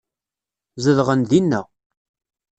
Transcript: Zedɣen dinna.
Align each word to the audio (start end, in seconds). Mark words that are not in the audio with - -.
Zedɣen 0.83 1.21
dinna. 1.29 1.61